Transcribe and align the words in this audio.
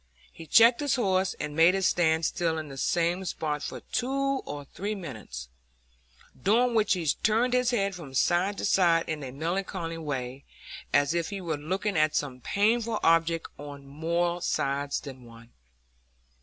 He 0.33 0.47
checked 0.47 0.79
his 0.79 0.95
horse, 0.95 1.35
and 1.39 1.55
made 1.55 1.75
it 1.75 1.83
stand 1.83 2.25
still 2.25 2.57
in 2.57 2.69
the 2.69 2.75
same 2.77 3.23
spot 3.23 3.61
for 3.61 3.81
two 3.81 4.41
or 4.47 4.65
three 4.65 4.95
minutes, 4.95 5.47
during 6.41 6.73
which 6.73 6.93
he 6.93 7.05
turned 7.21 7.53
his 7.53 7.69
head 7.69 7.93
from 7.93 8.15
side 8.15 8.57
to 8.57 8.65
side 8.65 9.07
in 9.07 9.21
a 9.21 9.29
melancholy 9.29 9.99
way, 9.99 10.43
as 10.91 11.13
if 11.13 11.29
he 11.29 11.39
were 11.39 11.55
looking 11.55 11.95
at 11.99 12.15
some 12.15 12.39
painful 12.41 12.99
object 13.03 13.47
on 13.59 13.85
more 13.85 14.41
sides 14.41 14.99
than 15.01 15.23
one. 15.23 15.51